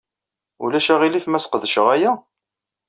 [0.63, 2.11] Ulac aɣilif ma sqedceɣ aya?